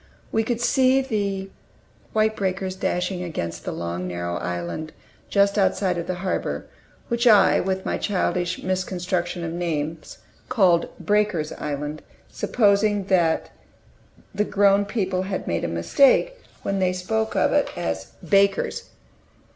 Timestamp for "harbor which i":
6.25-7.59